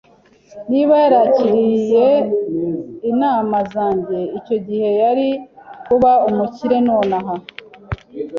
Niba 0.69 0.93
yarakiriye 1.03 2.05
inama 3.11 3.57
zanjye 3.73 4.17
icyo 4.37 4.57
gihe, 4.67 4.89
yari 5.01 5.27
kuba 5.85 6.11
umukire 6.29 6.77
nonaha. 6.87 7.33